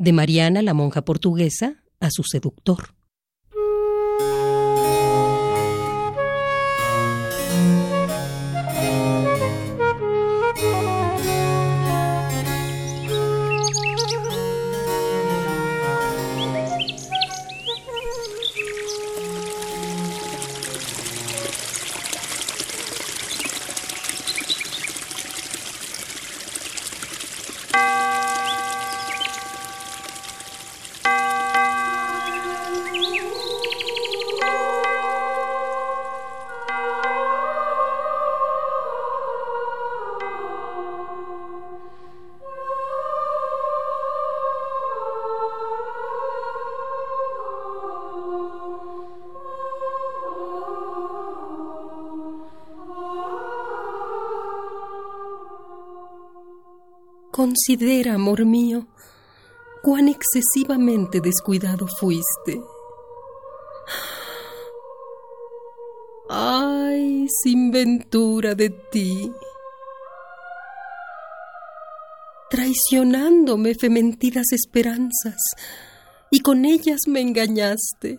De 0.00 0.14
Mariana, 0.14 0.62
la 0.62 0.72
monja 0.72 1.02
portuguesa, 1.02 1.74
a 2.00 2.08
su 2.10 2.22
seductor. 2.22 2.94
Considera, 57.40 58.16
amor 58.16 58.44
mío, 58.44 58.86
cuán 59.82 60.08
excesivamente 60.08 61.22
descuidado 61.22 61.86
fuiste. 61.86 62.60
Ay, 66.28 67.26
sin 67.42 67.70
ventura 67.70 68.54
de 68.54 68.68
ti. 68.68 69.32
Traicionándome 72.50 73.74
fementidas 73.74 74.52
esperanzas, 74.52 75.40
y 76.30 76.40
con 76.40 76.66
ellas 76.66 77.00
me 77.06 77.22
engañaste. 77.22 78.18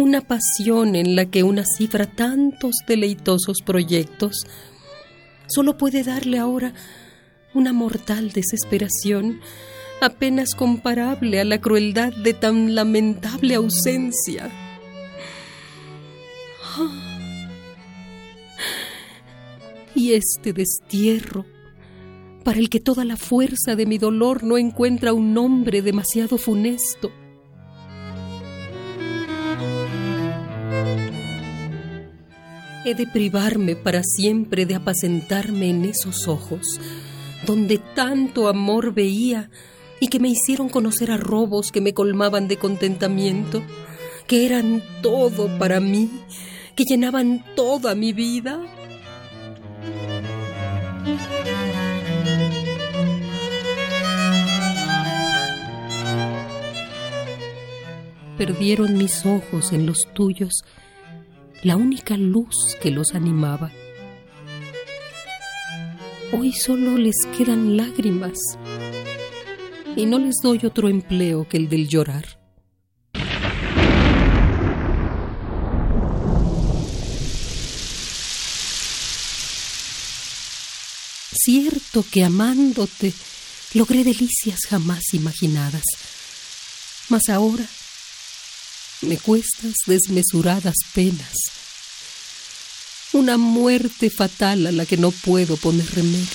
Una 0.00 0.20
pasión 0.20 0.94
en 0.94 1.16
la 1.16 1.26
que 1.26 1.42
una 1.42 1.64
cifra 1.64 2.06
tantos 2.06 2.74
deleitosos 2.86 3.62
proyectos 3.64 4.46
solo 5.46 5.78
puede 5.78 6.02
darle 6.02 6.38
ahora 6.38 6.74
una 7.54 7.72
mortal 7.72 8.32
desesperación 8.32 9.40
apenas 10.02 10.54
comparable 10.54 11.40
a 11.40 11.44
la 11.44 11.60
crueldad 11.62 12.12
de 12.12 12.34
tan 12.34 12.74
lamentable 12.74 13.54
ausencia. 13.54 14.50
Y 19.94 20.12
este 20.12 20.52
destierro, 20.52 21.46
para 22.44 22.58
el 22.58 22.68
que 22.68 22.80
toda 22.80 23.06
la 23.06 23.16
fuerza 23.16 23.74
de 23.76 23.86
mi 23.86 23.96
dolor 23.96 24.44
no 24.44 24.58
encuentra 24.58 25.14
un 25.14 25.32
nombre 25.32 25.80
demasiado 25.80 26.36
funesto, 26.36 27.10
He 32.88 32.94
de 32.94 33.08
privarme 33.08 33.74
para 33.74 34.04
siempre 34.04 34.64
de 34.64 34.76
apacentarme 34.76 35.70
en 35.70 35.86
esos 35.86 36.28
ojos, 36.28 36.78
donde 37.44 37.78
tanto 37.78 38.46
amor 38.46 38.94
veía 38.94 39.50
y 39.98 40.06
que 40.06 40.20
me 40.20 40.28
hicieron 40.28 40.68
conocer 40.68 41.10
a 41.10 41.16
robos 41.16 41.72
que 41.72 41.80
me 41.80 41.94
colmaban 41.94 42.46
de 42.46 42.58
contentamiento, 42.58 43.60
que 44.28 44.46
eran 44.46 44.84
todo 45.02 45.58
para 45.58 45.80
mí, 45.80 46.08
que 46.76 46.84
llenaban 46.84 47.44
toda 47.56 47.96
mi 47.96 48.12
vida. 48.12 48.60
Perdieron 58.38 58.96
mis 58.96 59.26
ojos 59.26 59.72
en 59.72 59.86
los 59.86 60.06
tuyos 60.14 60.62
la 61.62 61.76
única 61.76 62.16
luz 62.16 62.76
que 62.80 62.90
los 62.90 63.14
animaba. 63.14 63.72
Hoy 66.32 66.52
solo 66.52 66.98
les 66.98 67.14
quedan 67.36 67.76
lágrimas 67.76 68.38
y 69.96 70.06
no 70.06 70.18
les 70.18 70.34
doy 70.42 70.60
otro 70.64 70.88
empleo 70.88 71.48
que 71.48 71.56
el 71.56 71.68
del 71.68 71.88
llorar. 71.88 72.24
Cierto 81.32 82.04
que 82.10 82.24
amándote 82.24 83.12
logré 83.74 84.02
delicias 84.04 84.58
jamás 84.68 85.02
imaginadas, 85.12 85.84
mas 87.08 87.28
ahora 87.28 87.64
me 89.02 89.18
cuestas 89.18 89.74
desmesuradas 89.86 90.74
penas, 90.94 91.34
una 93.12 93.36
muerte 93.36 94.10
fatal 94.10 94.66
a 94.66 94.72
la 94.72 94.86
que 94.86 94.96
no 94.96 95.10
puedo 95.10 95.56
poner 95.56 95.86
remedio. 95.94 96.26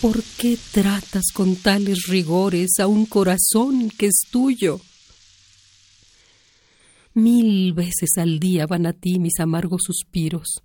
¿Por 0.00 0.22
qué 0.36 0.58
tratas 0.72 1.24
con 1.32 1.56
tales 1.56 2.06
rigores 2.08 2.78
a 2.78 2.86
un 2.86 3.06
corazón 3.06 3.90
que 3.90 4.06
es 4.06 4.20
tuyo? 4.30 4.80
Mil 7.14 7.72
veces 7.72 8.10
al 8.18 8.38
día 8.38 8.66
van 8.66 8.86
a 8.86 8.92
ti 8.92 9.18
mis 9.18 9.40
amargos 9.40 9.82
suspiros 9.86 10.62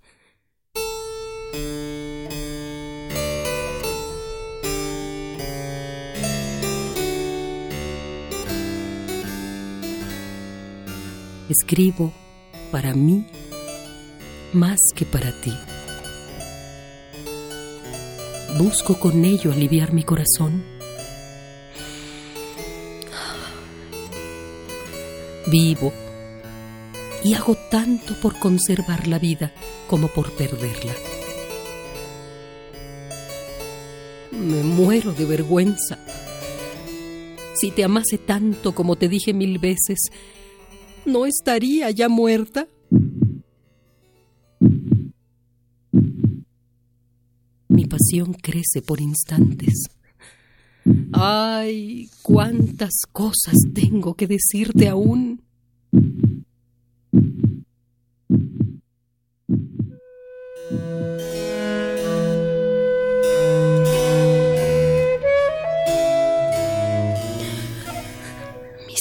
Escribo 11.50 12.12
para 12.70 12.94
mí 12.94 13.26
más 14.52 14.78
que 14.94 15.04
para 15.04 15.32
ti. 15.40 15.52
Busco 18.56 19.00
con 19.00 19.24
ello 19.24 19.50
aliviar 19.50 19.92
mi 19.92 20.04
corazón. 20.04 20.62
Vivo 25.48 25.92
y 27.24 27.34
hago 27.34 27.56
tanto 27.68 28.14
por 28.20 28.38
conservar 28.38 29.08
la 29.08 29.18
vida 29.18 29.52
como 29.88 30.06
por 30.06 30.30
perderla. 30.30 30.94
Me 34.30 34.62
muero 34.62 35.12
de 35.12 35.24
vergüenza. 35.24 35.98
Si 37.56 37.72
te 37.72 37.82
amase 37.82 38.18
tanto 38.18 38.72
como 38.72 38.94
te 38.94 39.08
dije 39.08 39.34
mil 39.34 39.58
veces, 39.58 39.98
¿no 41.06 41.26
estaría 41.26 41.90
ya 41.90 42.08
muerta? 42.08 42.68
Mi 47.68 47.86
pasión 47.86 48.34
crece 48.34 48.82
por 48.82 49.00
instantes. 49.00 49.86
Ay, 51.12 52.08
cuántas 52.22 52.92
cosas 53.12 53.54
tengo 53.74 54.14
que 54.14 54.26
decirte 54.26 54.88
aún. 54.88 55.42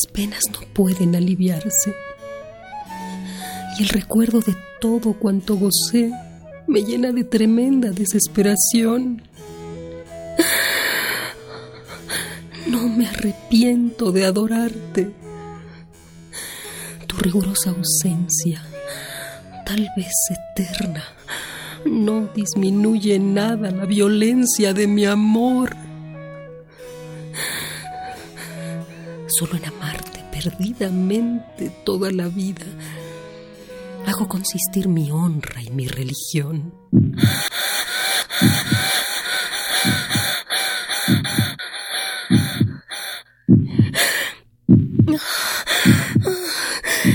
Penas 0.08 0.44
no 0.52 0.60
pueden 0.74 1.16
aliviarse. 1.16 1.94
Y 3.78 3.84
el 3.84 3.90
recuerdo 3.90 4.40
de 4.40 4.56
todo 4.80 5.14
cuanto 5.14 5.56
gocé 5.56 6.12
me 6.68 6.84
llena 6.84 7.12
de 7.12 7.24
tremenda 7.24 7.92
desesperación. 7.92 9.22
No 12.68 12.88
me 12.88 13.08
arrepiento 13.08 14.12
de 14.12 14.26
adorarte. 14.26 15.12
Tu 17.08 17.18
rigurosa 17.18 17.72
ausencia, 17.72 18.64
tal 19.66 19.90
vez 19.98 20.14
eterna, 20.30 21.04
no 21.86 22.30
disminuye 22.36 23.18
nada 23.18 23.72
la 23.72 23.86
violencia 23.86 24.74
de 24.74 24.88
mi 24.88 25.06
amor. 25.06 25.76
Solo 29.30 29.56
en 29.56 29.66
amarte 29.66 30.24
perdidamente 30.32 31.70
toda 31.86 32.12
la 32.12 32.28
vida. 32.28 32.66
Hago 34.06 34.28
consistir 34.28 34.88
mi 34.88 35.12
honra 35.12 35.62
y 35.62 35.70
mi 35.70 35.88
religión. 35.88 36.74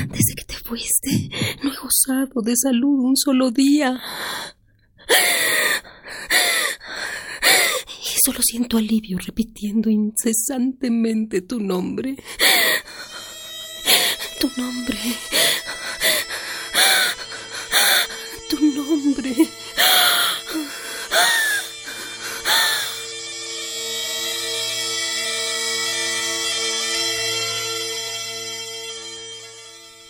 Desde 0.08 0.34
que 0.37 0.44
te 0.44 0.55
fuiste, 0.64 1.31
no 1.62 1.72
he 1.72 1.76
gozado 1.76 2.43
de 2.43 2.56
salud 2.56 3.05
un 3.05 3.16
solo 3.16 3.50
día. 3.50 4.00
Y 8.02 8.16
solo 8.25 8.40
siento 8.54 8.76
alivio 8.76 9.18
repitiendo 9.18 9.90
incesantemente 9.90 11.42
tu 11.42 11.58
nombre. 11.58 12.14
Tu 14.38 14.48
nombre. 14.56 14.96
Tu 18.48 18.60
nombre. 18.60 19.34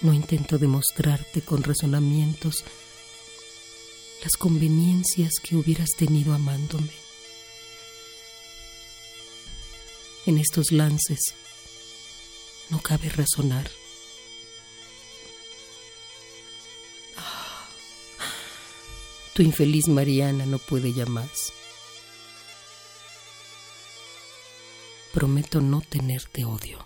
No 0.02 0.12
intento 0.12 0.58
demostrarte 0.58 1.40
con 1.40 1.62
razonamientos 1.62 2.62
las 4.22 4.36
conveniencias 4.36 5.32
que 5.42 5.56
hubieras 5.56 5.92
tenido 5.96 6.34
amándome. 6.34 7.03
En 10.26 10.38
estos 10.38 10.72
lances 10.72 11.20
no 12.70 12.80
cabe 12.80 13.10
razonar. 13.10 13.70
Ah, 17.18 17.68
tu 19.34 19.42
infeliz 19.42 19.86
Mariana 19.88 20.46
no 20.46 20.58
puede 20.58 20.94
ya 20.94 21.04
más. 21.04 21.52
Prometo 25.12 25.60
no 25.60 25.82
tenerte 25.82 26.46
odio. 26.46 26.78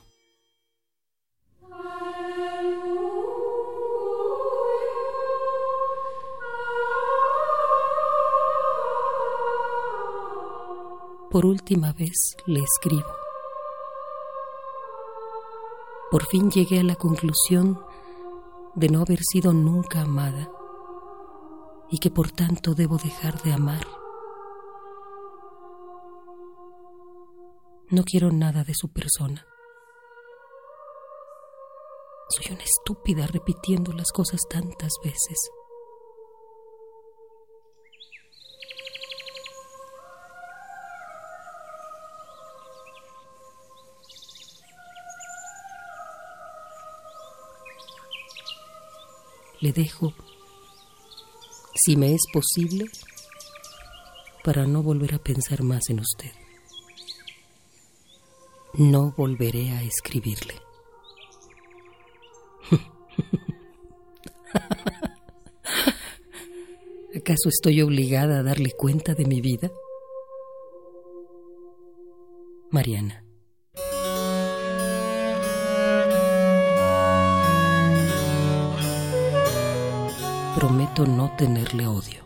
Por 11.31 11.47
última 11.47 11.93
vez 11.93 12.37
le 12.47 12.61
escribo. 12.65 13.18
Por 16.11 16.25
fin 16.25 16.51
llegué 16.51 16.81
a 16.81 16.85
la 16.85 16.95
conclusión 16.95 17.79
de 18.75 18.89
no 18.89 19.03
haber 19.03 19.21
sido 19.23 19.53
nunca 19.53 20.01
amada 20.01 20.51
y 21.91 21.99
que 21.99 22.11
por 22.11 22.31
tanto 22.31 22.75
debo 22.75 22.97
dejar 22.97 23.43
de 23.43 23.53
amar. 23.53 23.87
No 27.91 28.05
quiero 28.05 28.31
nada 28.31 28.65
de 28.65 28.75
su 28.75 28.89
persona. 28.93 29.47
Soy 32.31 32.55
una 32.55 32.63
estúpida 32.63 33.27
repitiendo 33.27 33.93
las 33.93 34.13
cosas 34.13 34.41
tantas 34.49 34.93
veces. 35.03 35.51
Le 49.61 49.73
dejo, 49.73 50.15
si 51.75 51.97
me 51.97 52.15
es 52.15 52.23
posible, 52.33 52.87
para 54.45 54.67
no 54.67 54.83
volver 54.83 55.15
a 55.15 55.19
pensar 55.19 55.63
más 55.63 55.91
en 55.91 56.01
usted. 56.01 56.33
No 58.75 59.15
volveré 59.17 59.71
a 59.71 59.83
escribirle. 59.83 60.55
¿Acaso 67.17 67.49
estoy 67.49 67.81
obligada 67.83 68.39
a 68.39 68.43
darle 68.43 68.73
cuenta 68.73 69.15
de 69.15 69.25
mi 69.25 69.41
vida? 69.41 69.71
Mariana. 72.71 73.28
Prometo 80.59 81.07
no 81.07 81.31
tenerle 81.37 81.87
odio. 81.87 82.19